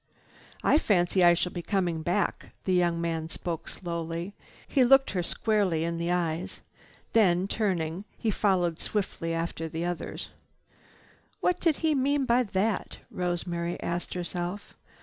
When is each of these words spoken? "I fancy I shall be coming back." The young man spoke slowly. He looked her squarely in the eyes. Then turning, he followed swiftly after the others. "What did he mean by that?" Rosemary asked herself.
"I 0.63 0.79
fancy 0.79 1.23
I 1.23 1.35
shall 1.35 1.51
be 1.51 1.61
coming 1.61 2.01
back." 2.01 2.53
The 2.63 2.73
young 2.73 2.99
man 2.99 3.27
spoke 3.27 3.67
slowly. 3.67 4.33
He 4.67 4.83
looked 4.83 5.11
her 5.11 5.21
squarely 5.21 5.83
in 5.83 5.99
the 5.99 6.11
eyes. 6.11 6.61
Then 7.13 7.47
turning, 7.47 8.05
he 8.17 8.31
followed 8.31 8.79
swiftly 8.79 9.31
after 9.31 9.69
the 9.69 9.85
others. 9.85 10.29
"What 11.39 11.59
did 11.59 11.77
he 11.85 11.93
mean 11.93 12.25
by 12.25 12.41
that?" 12.41 12.97
Rosemary 13.11 13.79
asked 13.79 14.15
herself. 14.15 14.73